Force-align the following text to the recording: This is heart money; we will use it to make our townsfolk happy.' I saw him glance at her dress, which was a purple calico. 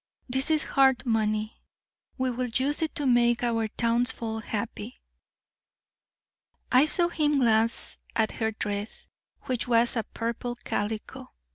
This 0.27 0.49
is 0.49 0.63
heart 0.63 1.05
money; 1.05 1.61
we 2.17 2.31
will 2.31 2.47
use 2.47 2.81
it 2.81 2.95
to 2.95 3.05
make 3.05 3.43
our 3.43 3.67
townsfolk 3.67 4.45
happy.' 4.45 4.97
I 6.71 6.87
saw 6.87 7.07
him 7.07 7.37
glance 7.37 7.99
at 8.15 8.31
her 8.31 8.49
dress, 8.51 9.09
which 9.43 9.67
was 9.67 9.95
a 9.95 10.01
purple 10.03 10.55
calico. 10.55 11.33